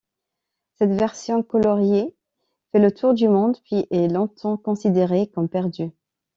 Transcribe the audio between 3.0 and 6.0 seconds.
du monde, puis est longtemps considérée comme perdue.